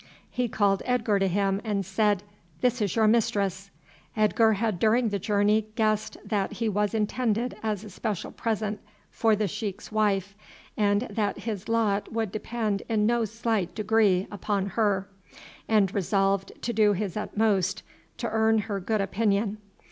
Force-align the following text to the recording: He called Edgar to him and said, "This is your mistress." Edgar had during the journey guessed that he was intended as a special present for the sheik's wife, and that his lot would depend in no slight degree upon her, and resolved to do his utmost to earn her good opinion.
He 0.31 0.47
called 0.47 0.81
Edgar 0.87 1.19
to 1.19 1.27
him 1.27 1.61
and 1.63 1.85
said, 1.85 2.23
"This 2.61 2.81
is 2.81 2.95
your 2.95 3.07
mistress." 3.07 3.69
Edgar 4.17 4.53
had 4.53 4.79
during 4.79 5.09
the 5.09 5.19
journey 5.19 5.67
guessed 5.75 6.17
that 6.25 6.53
he 6.53 6.67
was 6.67 6.95
intended 6.95 7.55
as 7.61 7.83
a 7.83 7.89
special 7.91 8.31
present 8.31 8.79
for 9.11 9.35
the 9.35 9.47
sheik's 9.47 9.91
wife, 9.91 10.35
and 10.75 11.01
that 11.11 11.37
his 11.41 11.69
lot 11.69 12.11
would 12.11 12.31
depend 12.31 12.81
in 12.89 13.05
no 13.05 13.25
slight 13.25 13.75
degree 13.75 14.25
upon 14.31 14.69
her, 14.69 15.07
and 15.67 15.93
resolved 15.93 16.51
to 16.63 16.73
do 16.73 16.93
his 16.93 17.15
utmost 17.15 17.83
to 18.17 18.27
earn 18.27 18.57
her 18.57 18.79
good 18.79 19.01
opinion. 19.01 19.59